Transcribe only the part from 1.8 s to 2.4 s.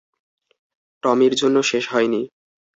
হয়নি।